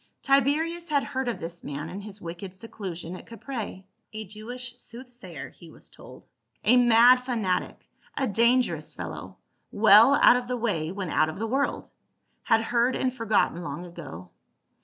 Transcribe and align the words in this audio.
Tiberius 0.23 0.89
had 0.89 1.03
heard 1.03 1.27
of 1.27 1.39
this 1.39 1.63
man 1.63 1.87
in 1.87 2.01
his 2.01 2.19
wicked 2.19 2.53
seclu 2.53 2.97
sion 2.97 3.15
at 3.15 3.27
Caprae,— 3.27 3.83
a 4.13 4.25
Jewish 4.25 4.75
soothsayer, 4.77 5.49
he 5.51 5.69
was 5.69 5.91
told, 5.91 6.25
a 6.63 6.75
mad 6.75 7.17
fanatic, 7.17 7.87
a 8.17 8.25
dangerous 8.25 8.95
fellow, 8.95 9.37
well 9.71 10.15
out 10.15 10.37
of 10.37 10.47
the 10.47 10.57
way 10.57 10.91
when 10.91 11.11
out 11.11 11.29
of 11.29 11.37
the 11.37 11.45
world— 11.45 11.91
had 12.45 12.61
heard 12.63 12.95
and 12.95 13.13
forgotten 13.13 13.61
long 13.61 13.85
ago. 13.85 14.31